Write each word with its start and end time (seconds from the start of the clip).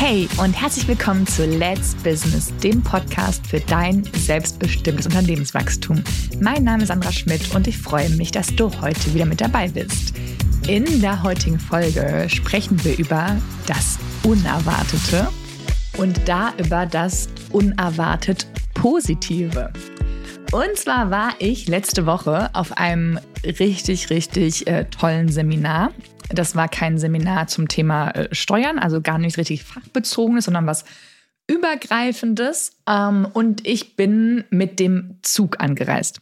Hey 0.00 0.28
und 0.40 0.52
herzlich 0.52 0.86
willkommen 0.86 1.26
zu 1.26 1.44
Let's 1.44 1.96
Business, 1.96 2.56
dem 2.62 2.80
Podcast 2.84 3.44
für 3.44 3.58
dein 3.58 4.04
selbstbestimmtes 4.14 5.06
Unternehmenswachstum. 5.06 6.04
Mein 6.40 6.62
Name 6.62 6.84
ist 6.84 6.88
Sandra 6.88 7.10
Schmidt 7.10 7.52
und 7.52 7.66
ich 7.66 7.76
freue 7.76 8.08
mich, 8.10 8.30
dass 8.30 8.54
du 8.54 8.70
heute 8.80 9.12
wieder 9.12 9.26
mit 9.26 9.40
dabei 9.40 9.66
bist. 9.66 10.14
In 10.68 11.00
der 11.00 11.24
heutigen 11.24 11.58
Folge 11.58 12.26
sprechen 12.28 12.82
wir 12.84 12.96
über 12.96 13.36
das 13.66 13.98
Unerwartete 14.22 15.28
und 15.96 16.16
da 16.28 16.52
über 16.58 16.86
das 16.86 17.28
unerwartet 17.50 18.46
Positive. 18.74 19.72
Und 20.52 20.76
zwar 20.76 21.10
war 21.10 21.32
ich 21.40 21.66
letzte 21.66 22.06
Woche 22.06 22.50
auf 22.54 22.70
einem 22.76 23.18
richtig, 23.42 24.10
richtig 24.10 24.68
äh, 24.68 24.84
tollen 24.84 25.28
Seminar. 25.28 25.90
Das 26.30 26.56
war 26.56 26.68
kein 26.68 26.98
Seminar 26.98 27.46
zum 27.46 27.68
Thema 27.68 28.10
äh, 28.10 28.34
Steuern, 28.34 28.78
also 28.78 29.00
gar 29.00 29.18
nicht 29.18 29.38
richtig 29.38 29.64
fachbezogenes, 29.64 30.44
sondern 30.44 30.66
was 30.66 30.84
übergreifendes. 31.46 32.72
Ähm, 32.88 33.26
und 33.32 33.66
ich 33.66 33.96
bin 33.96 34.44
mit 34.50 34.78
dem 34.78 35.18
Zug 35.22 35.60
angereist. 35.60 36.20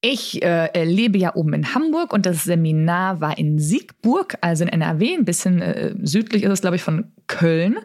Ich 0.00 0.42
äh, 0.42 0.84
lebe 0.84 1.16
ja 1.18 1.34
oben 1.34 1.54
in 1.54 1.74
Hamburg 1.74 2.12
und 2.12 2.26
das 2.26 2.44
Seminar 2.44 3.20
war 3.20 3.38
in 3.38 3.58
Siegburg, 3.58 4.36
also 4.42 4.64
in 4.64 4.68
NRW, 4.68 5.14
ein 5.14 5.24
bisschen 5.24 5.62
äh, 5.62 5.94
südlich 6.02 6.42
ist 6.42 6.50
es, 6.50 6.60
glaube 6.60 6.76
ich, 6.76 6.82
von 6.82 7.12
Köln. 7.26 7.78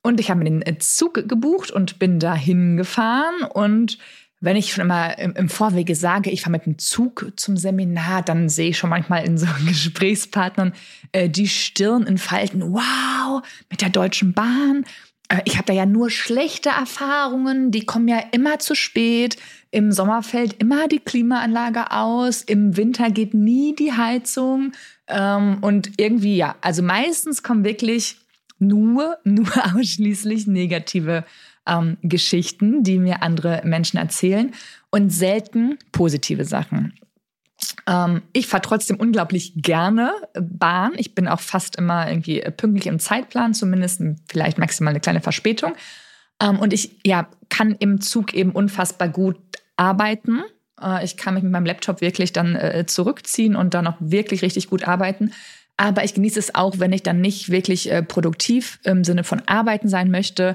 Und 0.00 0.20
ich 0.20 0.30
habe 0.30 0.38
mir 0.38 0.44
den 0.44 0.62
äh, 0.62 0.78
Zug 0.78 1.14
gebucht 1.28 1.70
und 1.70 1.98
bin 1.98 2.20
dahin 2.20 2.76
gefahren 2.76 3.42
und 3.52 3.98
wenn 4.44 4.56
ich 4.56 4.72
schon 4.72 4.84
immer 4.84 5.18
im, 5.18 5.34
im 5.34 5.48
Vorwege 5.48 5.94
sage, 5.94 6.30
ich 6.30 6.42
fahre 6.42 6.52
mit 6.52 6.66
dem 6.66 6.78
Zug 6.78 7.32
zum 7.36 7.56
Seminar, 7.56 8.22
dann 8.22 8.48
sehe 8.48 8.70
ich 8.70 8.78
schon 8.78 8.90
manchmal 8.90 9.24
in 9.24 9.38
so 9.38 9.46
Gesprächspartnern 9.66 10.74
äh, 11.12 11.28
die 11.28 11.48
Stirn 11.48 12.02
in 12.04 12.18
Falten. 12.18 12.60
Wow, 12.60 13.42
mit 13.70 13.80
der 13.80 13.90
Deutschen 13.90 14.34
Bahn. 14.34 14.84
Äh, 15.28 15.40
ich 15.44 15.54
habe 15.54 15.66
da 15.66 15.72
ja 15.72 15.86
nur 15.86 16.10
schlechte 16.10 16.68
Erfahrungen. 16.70 17.70
Die 17.70 17.86
kommen 17.86 18.08
ja 18.08 18.22
immer 18.32 18.58
zu 18.58 18.74
spät. 18.74 19.36
Im 19.70 19.92
Sommer 19.92 20.22
fällt 20.22 20.60
immer 20.62 20.88
die 20.88 21.00
Klimaanlage 21.00 21.90
aus. 21.90 22.42
Im 22.42 22.76
Winter 22.76 23.10
geht 23.10 23.34
nie 23.34 23.74
die 23.74 23.92
Heizung. 23.92 24.72
Ähm, 25.08 25.58
und 25.62 25.92
irgendwie, 25.96 26.36
ja, 26.36 26.56
also 26.60 26.82
meistens 26.82 27.42
kommen 27.42 27.64
wirklich 27.64 28.18
nur, 28.58 29.16
nur 29.24 29.48
ausschließlich 29.74 30.46
negative 30.46 31.24
ähm, 31.66 31.96
Geschichten, 32.02 32.82
die 32.82 32.98
mir 32.98 33.22
andere 33.22 33.62
Menschen 33.64 33.98
erzählen 33.98 34.52
und 34.90 35.10
selten 35.10 35.78
positive 35.92 36.44
Sachen. 36.44 36.94
Ähm, 37.86 38.22
ich 38.32 38.46
fahre 38.46 38.62
trotzdem 38.62 38.98
unglaublich 38.98 39.54
gerne 39.56 40.12
Bahn. 40.34 40.92
Ich 40.96 41.14
bin 41.14 41.28
auch 41.28 41.40
fast 41.40 41.76
immer 41.76 42.08
irgendwie 42.08 42.40
pünktlich 42.56 42.86
im 42.86 42.98
Zeitplan, 42.98 43.54
zumindest 43.54 44.02
vielleicht 44.28 44.58
maximal 44.58 44.92
eine 44.92 45.00
kleine 45.00 45.20
Verspätung. 45.20 45.74
Ähm, 46.40 46.58
und 46.58 46.72
ich 46.72 46.98
ja, 47.04 47.28
kann 47.48 47.72
im 47.78 48.00
Zug 48.00 48.34
eben 48.34 48.52
unfassbar 48.52 49.08
gut 49.08 49.36
arbeiten. 49.76 50.42
Äh, 50.80 51.04
ich 51.04 51.16
kann 51.16 51.34
mich 51.34 51.42
mit 51.42 51.52
meinem 51.52 51.66
Laptop 51.66 52.00
wirklich 52.00 52.32
dann 52.32 52.56
äh, 52.56 52.84
zurückziehen 52.86 53.56
und 53.56 53.74
dann 53.74 53.86
auch 53.86 53.96
wirklich 54.00 54.42
richtig 54.42 54.68
gut 54.68 54.86
arbeiten. 54.86 55.32
Aber 55.76 56.04
ich 56.04 56.14
genieße 56.14 56.38
es 56.38 56.54
auch, 56.54 56.78
wenn 56.78 56.92
ich 56.92 57.02
dann 57.02 57.20
nicht 57.20 57.50
wirklich 57.50 57.90
äh, 57.90 58.02
produktiv 58.02 58.78
im 58.84 59.02
Sinne 59.02 59.24
von 59.24 59.42
Arbeiten 59.46 59.88
sein 59.88 60.10
möchte, 60.10 60.54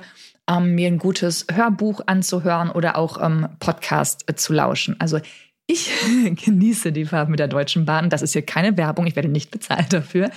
ähm, 0.49 0.75
mir 0.75 0.87
ein 0.87 0.97
gutes 0.97 1.45
Hörbuch 1.51 2.01
anzuhören 2.07 2.71
oder 2.71 2.97
auch 2.97 3.21
ähm, 3.21 3.47
Podcast 3.59 4.23
äh, 4.27 4.35
zu 4.35 4.53
lauschen. 4.53 4.95
Also 4.99 5.19
ich 5.67 5.91
genieße 6.45 6.91
die 6.91 7.05
Fahrt 7.05 7.29
mit 7.29 7.39
der 7.39 7.47
Deutschen 7.47 7.85
Bahn. 7.85 8.09
Das 8.09 8.21
ist 8.21 8.33
hier 8.33 8.41
keine 8.41 8.75
Werbung, 8.75 9.05
ich 9.05 9.15
werde 9.15 9.29
nicht 9.29 9.51
bezahlt 9.51 9.93
dafür. 9.93 10.31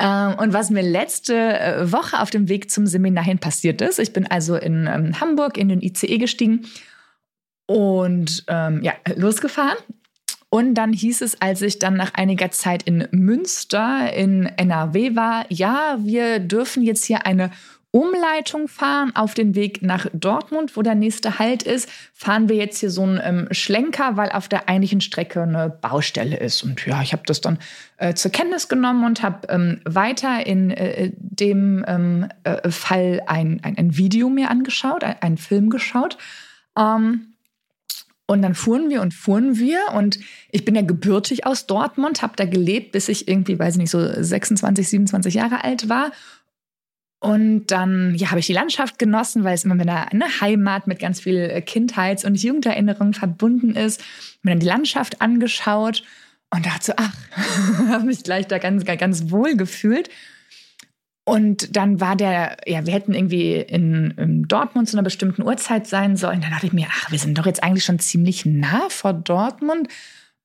Ähm, 0.00 0.34
und 0.38 0.52
was 0.52 0.70
mir 0.70 0.82
letzte 0.82 1.34
äh, 1.34 1.92
Woche 1.92 2.20
auf 2.20 2.30
dem 2.30 2.48
Weg 2.48 2.70
zum 2.70 2.86
Seminar 2.86 3.24
hin 3.24 3.38
passiert 3.38 3.80
ist, 3.82 3.98
ich 3.98 4.12
bin 4.12 4.26
also 4.26 4.56
in 4.56 4.86
ähm, 4.86 5.20
Hamburg 5.20 5.58
in 5.58 5.68
den 5.68 5.82
ICE 5.82 6.18
gestiegen 6.18 6.66
und 7.66 8.44
ähm, 8.48 8.82
ja, 8.82 8.94
losgefahren. 9.14 9.78
Und 10.48 10.74
dann 10.74 10.92
hieß 10.92 11.20
es, 11.20 11.40
als 11.40 11.62
ich 11.62 11.80
dann 11.80 11.96
nach 11.96 12.14
einiger 12.14 12.50
Zeit 12.52 12.84
in 12.84 13.08
Münster 13.10 14.12
in 14.14 14.46
NRW 14.46 15.16
war, 15.16 15.46
ja, 15.48 15.98
wir 16.00 16.38
dürfen 16.38 16.84
jetzt 16.84 17.04
hier 17.04 17.26
eine 17.26 17.50
Umleitung 17.94 18.66
fahren 18.66 19.14
auf 19.14 19.34
den 19.34 19.54
Weg 19.54 19.80
nach 19.80 20.08
Dortmund, 20.12 20.76
wo 20.76 20.82
der 20.82 20.96
nächste 20.96 21.38
Halt 21.38 21.62
ist, 21.62 21.88
fahren 22.12 22.48
wir 22.48 22.56
jetzt 22.56 22.80
hier 22.80 22.90
so 22.90 23.04
einen 23.04 23.20
ähm, 23.22 23.48
Schlenker, 23.52 24.16
weil 24.16 24.32
auf 24.32 24.48
der 24.48 24.68
eigentlichen 24.68 25.00
Strecke 25.00 25.42
eine 25.42 25.70
Baustelle 25.70 26.36
ist. 26.36 26.64
Und 26.64 26.84
ja, 26.86 27.02
ich 27.02 27.12
habe 27.12 27.22
das 27.24 27.40
dann 27.40 27.60
äh, 27.98 28.14
zur 28.14 28.32
Kenntnis 28.32 28.66
genommen 28.66 29.04
und 29.04 29.22
habe 29.22 29.46
ähm, 29.48 29.80
weiter 29.84 30.44
in 30.44 30.72
äh, 30.72 31.12
dem 31.14 31.84
ähm, 31.86 32.28
äh, 32.42 32.68
Fall 32.68 33.22
ein, 33.28 33.60
ein, 33.62 33.78
ein, 33.78 33.96
Video 33.96 34.28
mir 34.28 34.50
angeschaut, 34.50 35.04
ein, 35.04 35.22
einen 35.22 35.38
Film 35.38 35.70
geschaut. 35.70 36.18
Ähm, 36.76 37.34
und 38.26 38.42
dann 38.42 38.56
fuhren 38.56 38.90
wir 38.90 39.02
und 39.02 39.14
fuhren 39.14 39.56
wir. 39.56 39.78
Und 39.94 40.18
ich 40.50 40.64
bin 40.64 40.74
ja 40.74 40.82
gebürtig 40.82 41.46
aus 41.46 41.66
Dortmund, 41.66 42.22
habe 42.22 42.32
da 42.34 42.44
gelebt, 42.44 42.90
bis 42.90 43.08
ich 43.08 43.28
irgendwie, 43.28 43.56
weiß 43.56 43.74
ich 43.74 43.82
nicht, 43.82 43.90
so 43.90 44.00
26, 44.00 44.88
27 44.88 45.34
Jahre 45.34 45.62
alt 45.62 45.88
war. 45.88 46.10
Und 47.24 47.68
dann 47.68 48.14
ja, 48.16 48.28
habe 48.28 48.40
ich 48.40 48.46
die 48.48 48.52
Landschaft 48.52 48.98
genossen, 48.98 49.44
weil 49.44 49.54
es 49.54 49.64
immer 49.64 49.74
mit 49.74 49.88
einer 49.88 50.12
eine 50.12 50.26
Heimat 50.42 50.86
mit 50.86 50.98
ganz 50.98 51.20
viel 51.20 51.38
äh, 51.38 51.62
Kindheits- 51.62 52.26
und 52.26 52.34
Jugenderinnerungen 52.34 53.14
verbunden 53.14 53.74
ist. 53.76 54.04
Mir 54.42 54.50
dann 54.50 54.60
die 54.60 54.66
Landschaft 54.66 55.22
angeschaut 55.22 56.02
und 56.50 56.66
dachte 56.66 56.84
so, 56.84 56.92
ach, 56.98 57.14
habe 57.88 58.04
mich 58.04 58.24
gleich 58.24 58.46
da 58.46 58.58
ganz, 58.58 58.84
ganz 58.84 59.30
wohl 59.30 59.56
gefühlt. 59.56 60.10
Und 61.24 61.74
dann 61.74 61.98
war 61.98 62.14
der, 62.14 62.58
ja, 62.66 62.84
wir 62.84 62.92
hätten 62.92 63.14
irgendwie 63.14 63.54
in, 63.54 64.10
in, 64.18 64.42
Dortmund 64.42 64.90
zu 64.90 64.96
einer 64.98 65.02
bestimmten 65.02 65.44
Uhrzeit 65.44 65.86
sein 65.86 66.18
sollen. 66.18 66.42
Dann 66.42 66.50
dachte 66.50 66.66
ich 66.66 66.74
mir, 66.74 66.88
ach, 66.90 67.10
wir 67.10 67.18
sind 67.18 67.38
doch 67.38 67.46
jetzt 67.46 67.62
eigentlich 67.62 67.86
schon 67.86 68.00
ziemlich 68.00 68.44
nah 68.44 68.90
vor 68.90 69.14
Dortmund. 69.14 69.88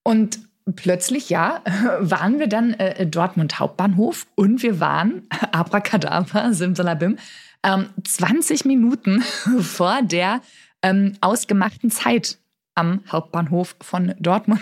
Und 0.04 0.40
plötzlich, 0.76 1.30
ja, 1.30 1.62
waren 2.00 2.40
wir 2.40 2.48
dann 2.48 2.74
äh, 2.74 3.06
Dortmund 3.06 3.60
Hauptbahnhof 3.60 4.28
und 4.36 4.64
wir 4.64 4.80
waren, 4.80 5.28
abracadabra, 5.52 6.54
simsalabim, 6.54 7.18
ähm, 7.64 7.90
20 8.04 8.66
Minuten 8.66 9.22
vor 9.62 10.02
der 10.02 10.42
ähm, 10.82 11.18
ausgemachten 11.22 11.92
Zeit 11.92 12.38
am 12.76 13.02
Hauptbahnhof 13.12 13.76
von 13.82 14.14
Dortmund. 14.20 14.62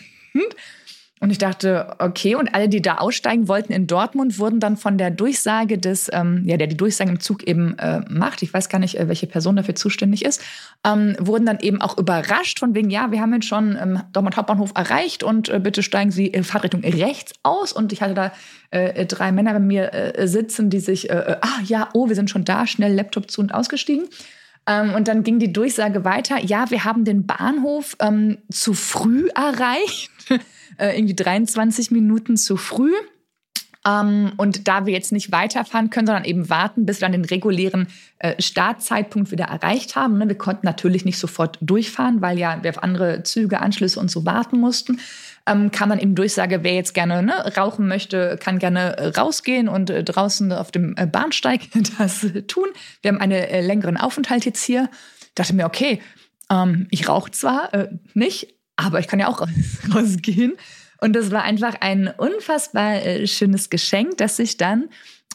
Und 1.20 1.32
ich 1.32 1.40
dachte, 1.40 1.96
okay, 1.98 2.36
und 2.36 2.54
alle, 2.54 2.70
die 2.70 2.82
da 2.82 2.96
aussteigen 2.96 3.48
wollten 3.48 3.74
in 3.74 3.88
Dortmund, 3.88 4.38
wurden 4.38 4.60
dann 4.60 4.78
von 4.78 4.98
der 4.98 5.10
Durchsage 5.10 5.80
des, 5.80 6.10
ähm, 6.14 6.44
ja, 6.46 6.58
der 6.58 6.68
die 6.68 6.78
Durchsage 6.78 7.10
im 7.10 7.20
Zug 7.20 7.44
eben 7.48 7.78
äh, 7.80 8.02
macht, 8.08 8.44
ich 8.44 8.54
weiß 8.54 8.70
gar 8.70 8.78
nicht, 8.78 9.00
äh, 9.00 9.08
welche 9.08 9.26
Person 9.26 9.56
dafür 9.56 9.74
zuständig 9.74 10.24
ist, 10.24 10.44
ähm, 10.86 11.16
wurden 11.20 11.46
dann 11.46 11.60
eben 11.60 11.82
auch 11.82 11.98
überrascht 11.98 12.60
von 12.60 12.76
wegen, 12.76 12.92
ja, 12.92 13.12
wir 13.12 13.20
haben 13.20 13.34
jetzt 13.34 13.48
schon 13.48 13.78
ähm, 13.82 14.04
Dortmund 14.14 14.38
Hauptbahnhof 14.38 14.72
erreicht 14.76 15.24
und 15.24 15.50
äh, 15.50 15.60
bitte 15.60 15.82
steigen 15.82 16.12
Sie 16.12 16.28
in 16.28 16.44
Fahrtrichtung 16.44 16.82
rechts 16.82 17.34
aus. 17.42 17.74
Und 17.74 17.92
ich 17.94 18.02
hatte 18.02 18.14
da 18.14 18.32
äh, 18.70 19.06
drei 19.06 19.32
Männer 19.32 19.54
bei 19.54 19.60
mir 19.60 19.94
äh, 19.94 20.28
sitzen, 20.28 20.70
die 20.70 20.80
sich, 20.80 21.10
äh, 21.10 21.38
ah 21.42 21.62
ja, 21.66 21.90
oh, 21.94 22.10
wir 22.10 22.16
sind 22.16 22.30
schon 22.30 22.46
da, 22.46 22.68
schnell 22.68 22.94
Laptop 22.94 23.32
zu 23.32 23.42
und 23.42 23.54
ausgestiegen. 23.54 24.08
Ähm, 24.68 24.94
und 24.94 25.08
dann 25.08 25.24
ging 25.24 25.40
die 25.40 25.54
Durchsage 25.54 26.04
weiter, 26.04 26.40
ja, 26.44 26.70
wir 26.70 26.84
haben 26.84 27.06
den 27.06 27.26
Bahnhof 27.26 27.96
ähm, 28.00 28.38
zu 28.52 28.74
früh 28.74 29.30
erreicht. 29.34 30.12
äh, 30.78 30.98
irgendwie 30.98 31.16
23 31.16 31.92
Minuten 31.92 32.38
zu 32.38 32.58
früh. 32.58 32.92
Ähm, 33.88 34.34
und 34.38 34.68
da 34.68 34.86
wir 34.86 34.94
jetzt 34.94 35.12
nicht 35.12 35.32
weiterfahren 35.32 35.90
können, 35.90 36.08
sondern 36.08 36.26
eben 36.26 36.50
warten, 36.50 36.86
bis 36.86 37.00
wir 37.00 37.06
dann 37.06 37.14
den 37.14 37.26
regulären 37.26 37.88
äh, 38.20 38.40
Startzeitpunkt 38.42 39.32
wieder 39.32 39.46
erreicht 39.46 39.96
haben. 39.96 40.18
Ne? 40.18 40.28
Wir 40.28 40.38
konnten 40.38 40.66
natürlich 40.66 41.06
nicht 41.06 41.18
sofort 41.18 41.58
durchfahren, 41.62 42.22
weil 42.22 42.38
ja 42.38 42.62
wir 42.62 42.72
auf 42.72 42.84
andere 42.84 43.24
Züge, 43.24 43.62
Anschlüsse 43.62 44.00
und 44.00 44.12
so 44.12 44.26
warten 44.26 44.60
mussten. 44.60 45.00
Ähm, 45.46 45.72
kam 45.72 45.90
dann 45.90 46.00
eben 46.00 46.16
Durchsage, 46.16 46.64
wer 46.64 46.74
jetzt 46.74 46.94
gerne 46.94 47.24
ne, 47.24 47.56
rauchen 47.56 47.88
möchte, 47.88 48.38
kann 48.38 48.60
gerne 48.60 49.14
rausgehen 49.16 49.70
und 49.70 49.90
äh, 49.90 50.04
draußen 50.04 50.52
auf 50.52 50.72
dem 50.72 50.94
äh, 50.98 51.06
Bahnsteig 51.06 51.62
das 51.98 52.26
tun. 52.48 52.68
Wir 53.02 53.12
haben 53.12 53.22
einen 53.22 53.32
äh, 53.32 53.62
längeren 53.62 53.96
Aufenthalt 53.96 54.44
jetzt 54.44 54.64
hier. 54.64 54.90
Dachte 55.36 55.56
mir, 55.56 55.66
okay, 55.66 56.02
ähm, 56.52 56.88
ich 56.92 57.08
rauche 57.08 57.32
zwar 57.32 57.74
äh, 57.74 57.88
nicht, 58.14 58.56
aber 58.76 59.00
ich 59.00 59.08
kann 59.08 59.20
ja 59.20 59.30
auch 59.30 59.48
rausgehen. 59.96 60.58
Und 61.00 61.16
das 61.16 61.32
war 61.32 61.44
einfach 61.44 61.76
ein 61.82 62.08
unfassbar 62.18 62.96
äh, 63.06 63.28
schönes 63.28 63.70
Geschenk, 63.70 64.18
dass 64.18 64.40
ich 64.40 64.58
dann 64.58 64.90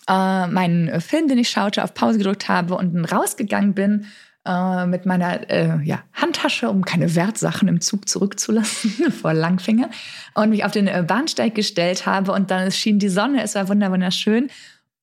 äh, 0.09 0.47
meinen 0.47 1.01
Film, 1.01 1.29
den 1.29 1.39
ich 1.39 1.51
schaute, 1.51 1.85
auf 1.85 1.95
Pause 1.95 2.19
gedrückt 2.19 2.49
habe 2.49 2.75
und 2.75 3.05
rausgegangen 3.05 3.75
bin 3.75 4.07
äh, 4.45 4.87
mit 4.87 5.07
meiner 5.07 5.49
äh, 5.51 5.79
ja, 5.85 6.03
Handtasche, 6.13 6.69
um 6.69 6.85
keine 6.85 7.15
Wertsachen 7.15 7.69
im 7.69 7.81
Zug 7.81 8.09
zurückzulassen 8.09 9.13
vor 9.21 9.35
Langfinger 9.35 9.89
und 10.35 10.51
mich 10.51 10.65
auf 10.65 10.73
den 10.73 10.89
äh, 10.89 11.05
Bahnsteig 11.07 11.55
gestellt 11.55 12.07
habe 12.07 12.33
und 12.33 12.51
dann 12.51 12.71
schien 12.73 12.99
die 12.99 13.09
Sonne, 13.09 13.43
es 13.43 13.55
war 13.55 13.69
wunderschön. 13.69 14.51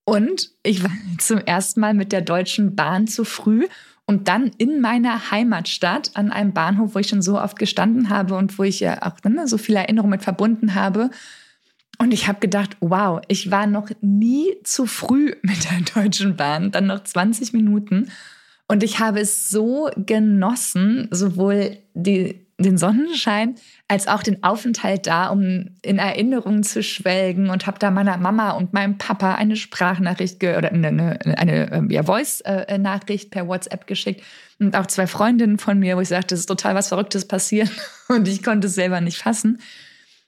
Und 0.03 0.49
ich 0.63 0.83
war 0.83 0.91
zum 1.19 1.39
ersten 1.39 1.79
Mal 1.79 1.93
mit 1.93 2.11
der 2.11 2.21
Deutschen 2.21 2.75
Bahn 2.75 3.07
zu 3.07 3.23
früh 3.23 3.67
und 4.09 4.27
dann 4.27 4.49
in 4.57 4.81
meiner 4.81 5.29
Heimatstadt 5.29 6.09
an 6.15 6.31
einem 6.31 6.51
Bahnhof, 6.51 6.95
wo 6.95 6.99
ich 6.99 7.09
schon 7.09 7.21
so 7.21 7.39
oft 7.39 7.59
gestanden 7.59 8.09
habe 8.09 8.33
und 8.37 8.57
wo 8.57 8.63
ich 8.63 8.79
ja 8.79 9.03
auch 9.03 9.23
ne, 9.29 9.47
so 9.47 9.59
viele 9.59 9.77
Erinnerungen 9.77 10.09
mit 10.09 10.23
verbunden 10.23 10.73
habe. 10.73 11.11
Und 11.99 12.11
ich 12.11 12.27
habe 12.27 12.39
gedacht, 12.39 12.75
wow, 12.79 13.21
ich 13.27 13.51
war 13.51 13.67
noch 13.67 13.91
nie 14.01 14.47
zu 14.63 14.87
früh 14.87 15.35
mit 15.43 15.69
der 15.69 15.81
Deutschen 15.93 16.35
Bahn, 16.35 16.71
dann 16.71 16.87
noch 16.87 17.03
20 17.03 17.53
Minuten. 17.53 18.09
Und 18.67 18.81
ich 18.81 18.97
habe 18.97 19.19
es 19.19 19.51
so 19.51 19.91
genossen, 19.95 21.07
sowohl 21.11 21.77
die, 21.93 22.47
den 22.59 22.77
Sonnenschein 22.77 23.55
als 23.87 24.07
auch 24.07 24.21
den 24.21 24.43
Aufenthalt 24.43 25.07
da, 25.07 25.29
um 25.29 25.77
in 25.81 25.97
Erinnerungen 25.97 26.63
zu 26.63 26.83
schwelgen 26.83 27.49
und 27.49 27.65
habe 27.65 27.79
da 27.79 27.89
meiner 27.89 28.17
Mama 28.17 28.51
und 28.51 28.73
meinem 28.73 28.97
Papa 28.97 29.35
eine 29.35 29.55
Sprachnachricht 29.55 30.43
oder 30.43 30.71
eine, 30.71 30.87
eine, 30.87 31.37
eine 31.37 31.71
ähm, 31.71 31.89
ja, 31.89 32.03
Voice-Nachricht 32.03 33.31
per 33.31 33.47
WhatsApp 33.47 33.87
geschickt 33.87 34.23
und 34.59 34.75
auch 34.75 34.87
zwei 34.87 35.07
Freundinnen 35.07 35.57
von 35.57 35.79
mir, 35.79 35.95
wo 35.95 36.01
ich 36.01 36.09
sagte, 36.09 36.35
es 36.35 36.41
ist 36.41 36.47
total 36.47 36.75
was 36.75 36.89
Verrücktes 36.89 37.27
passiert 37.27 37.71
und 38.09 38.27
ich 38.27 38.43
konnte 38.43 38.67
es 38.67 38.75
selber 38.75 39.01
nicht 39.01 39.17
fassen. 39.17 39.59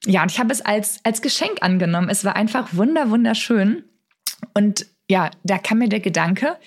Ja, 0.05 0.23
und 0.23 0.31
ich 0.31 0.39
habe 0.39 0.51
es 0.51 0.61
als, 0.61 0.99
als 1.03 1.21
Geschenk 1.21 1.61
angenommen. 1.61 2.09
Es 2.09 2.25
war 2.25 2.35
einfach 2.35 2.69
wunder, 2.73 3.09
wunderschön. 3.11 3.83
Und 4.53 4.87
ja, 5.09 5.29
da 5.43 5.59
kam 5.59 5.79
mir 5.79 5.89
der 5.89 5.99
Gedanke, 5.99 6.57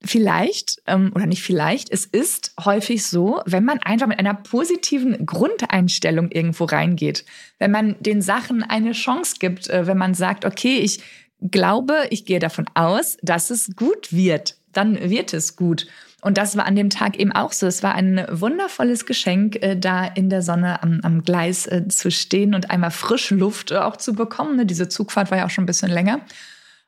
Vielleicht, 0.00 0.80
ähm, 0.86 1.10
oder 1.14 1.26
nicht 1.26 1.42
vielleicht, 1.42 1.90
es 1.90 2.04
ist 2.04 2.54
häufig 2.64 3.04
so, 3.04 3.42
wenn 3.46 3.64
man 3.64 3.80
einfach 3.80 4.06
mit 4.06 4.20
einer 4.20 4.34
positiven 4.34 5.26
Grundeinstellung 5.26 6.30
irgendwo 6.30 6.64
reingeht, 6.64 7.24
wenn 7.58 7.72
man 7.72 7.96
den 7.98 8.22
Sachen 8.22 8.62
eine 8.62 8.92
Chance 8.92 9.36
gibt, 9.40 9.68
äh, 9.68 9.88
wenn 9.88 9.98
man 9.98 10.14
sagt, 10.14 10.44
okay, 10.44 10.78
ich 10.78 11.02
glaube, 11.40 12.06
ich 12.10 12.24
gehe 12.24 12.38
davon 12.38 12.66
aus, 12.74 13.16
dass 13.22 13.50
es 13.50 13.74
gut 13.74 14.12
wird, 14.12 14.56
dann 14.72 15.10
wird 15.10 15.34
es 15.34 15.56
gut. 15.56 15.88
Und 16.20 16.36
das 16.36 16.56
war 16.56 16.66
an 16.66 16.76
dem 16.76 16.90
Tag 16.90 17.16
eben 17.16 17.32
auch 17.32 17.52
so. 17.52 17.66
Es 17.66 17.82
war 17.82 17.94
ein 17.94 18.24
wundervolles 18.30 19.06
Geschenk, 19.06 19.62
äh, 19.62 19.76
da 19.76 20.04
in 20.04 20.30
der 20.30 20.42
Sonne 20.42 20.82
am, 20.82 21.00
am 21.02 21.22
Gleis 21.22 21.66
äh, 21.66 21.86
zu 21.88 22.10
stehen 22.10 22.54
und 22.54 22.70
einmal 22.70 22.90
frische 22.90 23.36
Luft 23.36 23.70
äh, 23.70 23.78
auch 23.78 23.96
zu 23.96 24.14
bekommen. 24.14 24.56
Ne? 24.56 24.66
Diese 24.66 24.88
Zugfahrt 24.88 25.30
war 25.30 25.38
ja 25.38 25.46
auch 25.46 25.50
schon 25.50 25.64
ein 25.64 25.68
bisschen 25.68 25.90
länger. 25.90 26.20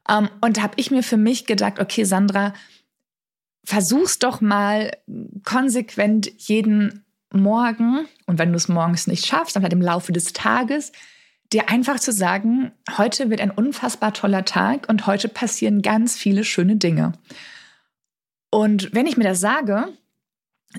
Ähm, 0.09 0.29
und 0.41 0.57
da 0.57 0.63
habe 0.63 0.75
ich 0.77 0.91
mir 0.91 1.05
für 1.05 1.17
mich 1.17 1.47
gedacht, 1.47 1.79
okay, 1.79 2.05
Sandra, 2.05 2.55
versuch's 3.65 4.19
doch 4.19 4.41
mal 4.41 4.93
konsequent 5.45 6.31
jeden 6.39 7.05
Morgen 7.33 8.07
und 8.27 8.39
wenn 8.39 8.51
du 8.51 8.57
es 8.57 8.69
morgens 8.69 9.07
nicht 9.07 9.27
schaffst, 9.27 9.55
dann 9.55 9.63
halt 9.63 9.73
im 9.73 9.83
Laufe 9.83 10.13
des 10.13 10.33
Tages, 10.33 10.91
dir 11.53 11.69
einfach 11.69 11.99
zu 11.99 12.13
sagen, 12.13 12.73
heute 12.97 13.31
wird 13.31 13.41
ein 13.41 13.51
unfassbar 13.51 14.13
toller 14.13 14.45
Tag 14.45 14.89
und 14.89 15.07
heute 15.07 15.29
passieren 15.29 15.83
ganz 15.83 16.17
viele 16.17 16.45
schöne 16.45 16.77
Dinge. 16.77 17.13
Und 18.51 18.93
wenn 18.93 19.07
ich 19.07 19.17
mir 19.17 19.25
das 19.25 19.41
sage, 19.41 19.89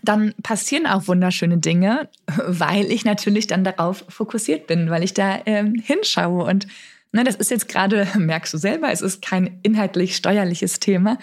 dann 0.04 0.33
passieren 0.44 0.88
auch 0.88 1.07
wunderschöne 1.07 1.57
Dinge, 1.57 2.10
weil 2.48 2.92
ich 2.92 3.06
natürlich 3.06 3.48
dann 3.48 3.63
darauf 3.63 4.06
fokussiert 4.10 4.68
bin, 4.68 4.89
weil 4.89 5.04
ich 5.04 5.13
da 5.13 5.39
ähm, 5.45 5.75
hinschaue. 5.75 6.45
Und 6.45 6.68
ne, 7.12 7.24
das 7.24 7.36
ist 7.36 7.51
jetzt 7.51 7.68
gerade, 7.68 8.07
merkst 8.18 8.54
du 8.54 8.57
selber, 8.57 8.92
es 8.92 9.01
ist 9.01 9.22
kein 9.22 9.60
inhaltlich 9.63 10.16
steuerliches 10.16 10.80
Thema, 10.80 11.18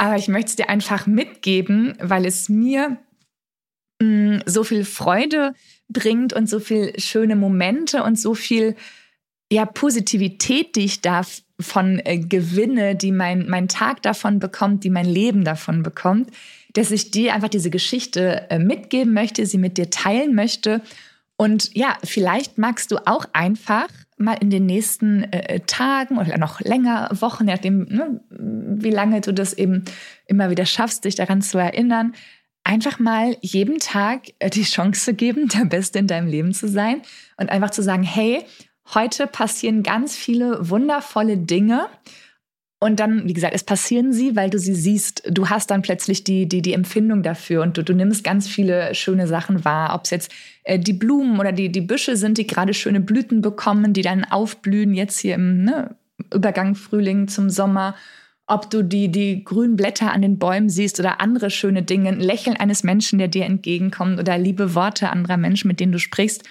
aber 0.00 0.16
ich 0.16 0.28
möchte 0.28 0.48
es 0.48 0.56
dir 0.56 0.70
einfach 0.70 1.06
mitgeben, 1.06 1.92
weil 2.00 2.24
es 2.24 2.48
mir 2.48 2.96
mh, 4.00 4.06
mm, 4.06 4.42
so 4.46 4.64
viel 4.64 4.86
Freude 4.86 5.52
bringt 5.90 6.32
und 6.32 6.48
so 6.48 6.58
viel 6.58 6.98
schöne 6.98 7.36
Momente 7.36 8.02
und 8.02 8.18
so 8.18 8.34
viel 8.34 8.76
ja, 9.52 9.66
Positivität, 9.66 10.74
die 10.74 10.86
ich 10.86 11.02
da 11.02 11.20
von 11.60 12.00
äh, 12.02 12.16
gewinne, 12.16 12.96
die 12.96 13.12
mein, 13.12 13.46
mein 13.50 13.68
Tag 13.68 14.00
davon 14.00 14.38
bekommt, 14.38 14.84
die 14.84 14.90
mein 14.90 15.04
Leben 15.04 15.44
davon 15.44 15.82
bekommt, 15.82 16.30
dass 16.72 16.92
ich 16.92 17.10
dir 17.10 17.34
einfach 17.34 17.50
diese 17.50 17.68
Geschichte 17.68 18.46
äh, 18.48 18.58
mitgeben 18.58 19.12
möchte, 19.12 19.44
sie 19.44 19.58
mit 19.58 19.76
dir 19.76 19.90
teilen 19.90 20.34
möchte. 20.34 20.80
Und 21.40 21.74
ja, 21.74 21.96
vielleicht 22.04 22.58
magst 22.58 22.92
du 22.92 22.98
auch 23.06 23.24
einfach 23.32 23.88
mal 24.18 24.34
in 24.34 24.50
den 24.50 24.66
nächsten 24.66 25.22
äh, 25.32 25.60
Tagen 25.60 26.18
oder 26.18 26.36
noch 26.36 26.60
länger, 26.60 27.08
Wochen, 27.12 27.46
nachdem, 27.46 27.84
ne, 27.84 28.20
wie 28.28 28.90
lange 28.90 29.22
du 29.22 29.32
das 29.32 29.54
eben 29.54 29.86
immer 30.26 30.50
wieder 30.50 30.66
schaffst, 30.66 31.06
dich 31.06 31.14
daran 31.14 31.40
zu 31.40 31.56
erinnern, 31.56 32.12
einfach 32.62 32.98
mal 32.98 33.38
jeden 33.40 33.78
Tag 33.78 34.24
äh, 34.38 34.50
die 34.50 34.64
Chance 34.64 35.14
geben, 35.14 35.48
der 35.48 35.64
Beste 35.64 35.98
in 35.98 36.08
deinem 36.08 36.28
Leben 36.28 36.52
zu 36.52 36.68
sein 36.68 37.00
und 37.38 37.48
einfach 37.48 37.70
zu 37.70 37.82
sagen, 37.82 38.02
hey, 38.02 38.44
heute 38.92 39.26
passieren 39.26 39.82
ganz 39.82 40.14
viele 40.14 40.68
wundervolle 40.68 41.38
Dinge 41.38 41.88
und 42.82 42.98
dann, 42.98 43.28
wie 43.28 43.34
gesagt, 43.34 43.54
es 43.54 43.62
passieren 43.62 44.14
sie, 44.14 44.36
weil 44.36 44.48
du 44.48 44.58
sie 44.58 44.74
siehst. 44.74 45.22
Du 45.30 45.50
hast 45.50 45.70
dann 45.70 45.82
plötzlich 45.82 46.24
die, 46.24 46.48
die, 46.48 46.62
die 46.62 46.72
Empfindung 46.72 47.22
dafür 47.22 47.62
und 47.62 47.76
du, 47.76 47.84
du 47.84 47.92
nimmst 47.92 48.24
ganz 48.24 48.48
viele 48.48 48.94
schöne 48.94 49.26
Sachen 49.26 49.66
wahr. 49.66 49.94
Ob 49.94 50.04
es 50.04 50.10
jetzt 50.10 50.32
äh, 50.64 50.78
die 50.78 50.94
Blumen 50.94 51.38
oder 51.38 51.52
die, 51.52 51.70
die 51.70 51.82
Büsche 51.82 52.16
sind, 52.16 52.38
die 52.38 52.46
gerade 52.46 52.72
schöne 52.72 53.00
Blüten 53.00 53.42
bekommen, 53.42 53.92
die 53.92 54.00
dann 54.00 54.24
aufblühen, 54.24 54.94
jetzt 54.94 55.18
hier 55.18 55.34
im 55.34 55.64
ne, 55.64 55.94
Übergang 56.32 56.74
Frühling 56.74 57.28
zum 57.28 57.50
Sommer. 57.50 57.96
Ob 58.46 58.70
du 58.70 58.82
die, 58.82 59.12
die 59.12 59.44
grünen 59.44 59.76
Blätter 59.76 60.10
an 60.10 60.22
den 60.22 60.38
Bäumen 60.38 60.70
siehst 60.70 60.98
oder 60.98 61.20
andere 61.20 61.50
schöne 61.50 61.82
Dinge, 61.82 62.08
ein 62.08 62.18
Lächeln 62.18 62.56
eines 62.56 62.82
Menschen, 62.82 63.18
der 63.18 63.28
dir 63.28 63.44
entgegenkommt 63.44 64.18
oder 64.18 64.38
liebe 64.38 64.74
Worte 64.74 65.10
anderer 65.10 65.36
Menschen, 65.36 65.68
mit 65.68 65.80
denen 65.80 65.92
du 65.92 65.98
sprichst. 65.98 66.44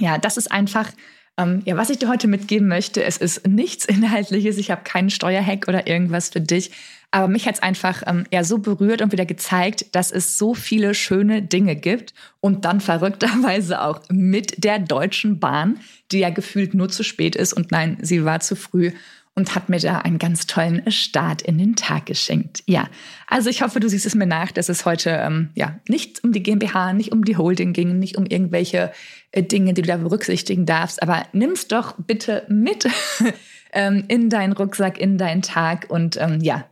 Ja, 0.00 0.18
das 0.18 0.36
ist 0.36 0.50
einfach 0.50 0.90
ähm, 1.36 1.62
ja, 1.64 1.76
was 1.76 1.90
ich 1.90 1.98
dir 1.98 2.08
heute 2.08 2.28
mitgeben 2.28 2.68
möchte, 2.68 3.02
es 3.02 3.16
ist 3.16 3.46
nichts 3.46 3.84
Inhaltliches. 3.84 4.56
Ich 4.58 4.70
habe 4.70 4.84
keinen 4.84 5.10
Steuerhack 5.10 5.66
oder 5.66 5.86
irgendwas 5.86 6.28
für 6.28 6.40
dich. 6.40 6.70
Aber 7.10 7.28
mich 7.28 7.46
hat 7.46 7.56
es 7.56 7.62
einfach 7.62 8.02
ähm, 8.06 8.24
ja 8.32 8.42
so 8.42 8.58
berührt 8.58 9.02
und 9.02 9.12
wieder 9.12 9.26
gezeigt, 9.26 9.94
dass 9.94 10.10
es 10.10 10.36
so 10.36 10.54
viele 10.54 10.94
schöne 10.94 11.42
Dinge 11.42 11.76
gibt 11.76 12.12
und 12.40 12.64
dann 12.64 12.80
verrückterweise 12.80 13.82
auch 13.82 14.00
mit 14.10 14.64
der 14.64 14.78
Deutschen 14.78 15.38
Bahn, 15.38 15.78
die 16.10 16.18
ja 16.18 16.30
gefühlt 16.30 16.74
nur 16.74 16.88
zu 16.88 17.04
spät 17.04 17.36
ist 17.36 17.52
und 17.52 17.70
nein, 17.70 17.98
sie 18.00 18.24
war 18.24 18.40
zu 18.40 18.56
früh 18.56 18.90
und 19.34 19.54
hat 19.54 19.68
mir 19.68 19.80
da 19.80 19.98
einen 19.98 20.18
ganz 20.18 20.46
tollen 20.46 20.90
Start 20.90 21.42
in 21.42 21.58
den 21.58 21.74
Tag 21.74 22.06
geschenkt. 22.06 22.62
Ja, 22.66 22.88
also 23.26 23.50
ich 23.50 23.62
hoffe, 23.62 23.80
du 23.80 23.88
siehst 23.88 24.06
es 24.06 24.14
mir 24.14 24.26
nach, 24.26 24.52
dass 24.52 24.68
es 24.68 24.84
heute 24.84 25.10
ähm, 25.10 25.50
ja 25.54 25.78
nicht 25.88 26.22
um 26.22 26.32
die 26.32 26.42
GmbH, 26.42 26.92
nicht 26.92 27.12
um 27.12 27.24
die 27.24 27.36
Holding 27.36 27.72
ging, 27.72 27.98
nicht 27.98 28.16
um 28.16 28.26
irgendwelche 28.26 28.92
äh, 29.32 29.42
Dinge, 29.42 29.74
die 29.74 29.82
du 29.82 29.88
da 29.88 29.96
berücksichtigen 29.96 30.66
darfst, 30.66 31.02
aber 31.02 31.26
nimm's 31.32 31.66
doch 31.66 31.94
bitte 31.98 32.44
mit 32.48 32.88
ähm, 33.72 34.04
in 34.08 34.30
deinen 34.30 34.52
Rucksack, 34.52 34.98
in 34.98 35.18
deinen 35.18 35.42
Tag 35.42 35.86
und 35.90 36.16
ähm, 36.20 36.40
ja, 36.40 36.64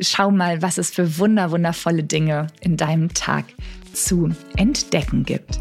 schau 0.00 0.30
mal, 0.30 0.62
was 0.62 0.78
es 0.78 0.90
für 0.90 1.18
wunder 1.18 1.50
wundervolle 1.50 2.04
Dinge 2.04 2.46
in 2.60 2.76
deinem 2.76 3.12
Tag 3.12 3.44
zu 3.92 4.30
entdecken 4.56 5.24
gibt. 5.24 5.60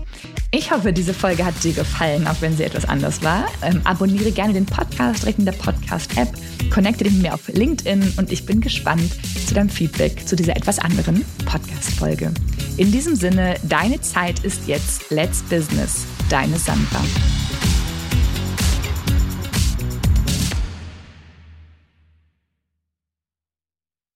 Ich 0.51 0.71
hoffe, 0.71 0.91
diese 0.91 1.13
Folge 1.13 1.45
hat 1.45 1.63
dir 1.63 1.73
gefallen, 1.73 2.25
auch 2.27 2.41
wenn 2.41 2.57
sie 2.57 2.63
etwas 2.63 2.85
anders 2.85 3.21
war. 3.21 3.45
Ähm, 3.61 3.81
abonniere 3.83 4.31
gerne 4.31 4.53
den 4.53 4.65
Podcast 4.65 5.21
direkt 5.21 5.37
in 5.37 5.45
der 5.45 5.51
Podcast-App, 5.51 6.29
connecte 6.71 7.03
dich 7.03 7.13
mit 7.13 7.21
mir 7.21 7.33
auf 7.35 7.47
LinkedIn 7.49 8.13
und 8.17 8.31
ich 8.31 8.47
bin 8.47 8.59
gespannt 8.59 9.15
zu 9.45 9.53
deinem 9.53 9.69
Feedback 9.69 10.27
zu 10.27 10.35
dieser 10.35 10.57
etwas 10.57 10.79
anderen 10.79 11.23
Podcast-Folge. 11.45 12.31
In 12.77 12.91
diesem 12.91 13.15
Sinne, 13.15 13.55
deine 13.61 14.01
Zeit 14.01 14.39
ist 14.39 14.67
jetzt 14.67 15.11
Let's 15.11 15.43
Business. 15.43 16.07
Deine 16.29 16.57
Sandra. 16.57 17.01